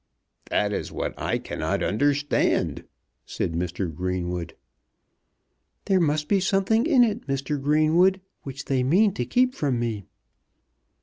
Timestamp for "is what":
0.73-1.13